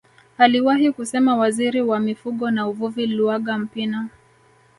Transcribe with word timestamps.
Aliwahi 0.37 0.91
kusema 0.91 1.35
waziri 1.37 1.81
wa 1.81 1.99
mifugo 1.99 2.51
na 2.51 2.67
uvuvi 2.67 3.07
Luaga 3.07 3.57
Mpina 3.57 4.09